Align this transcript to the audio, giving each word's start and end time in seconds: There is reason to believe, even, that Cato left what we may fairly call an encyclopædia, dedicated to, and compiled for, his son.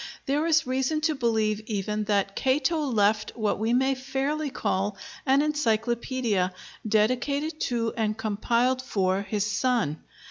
There 0.25 0.47
is 0.47 0.65
reason 0.65 1.01
to 1.01 1.13
believe, 1.13 1.59
even, 1.67 2.05
that 2.05 2.35
Cato 2.35 2.79
left 2.87 3.33
what 3.35 3.59
we 3.59 3.71
may 3.71 3.93
fairly 3.93 4.49
call 4.49 4.97
an 5.27 5.41
encyclopædia, 5.41 6.51
dedicated 6.87 7.59
to, 7.69 7.93
and 7.95 8.17
compiled 8.17 8.81
for, 8.81 9.21
his 9.21 9.45
son. 9.45 9.99